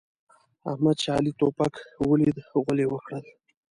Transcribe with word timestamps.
احمد 0.71 0.95
چې 1.01 1.07
علي 1.15 1.31
توپک 1.39 1.73
وليد؛ 2.09 2.37
غول 2.51 2.77
يې 2.83 2.87
وکړل. 2.91 3.23